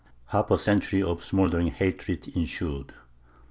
[0.29, 2.91] Half a century of smouldering hatred ensued.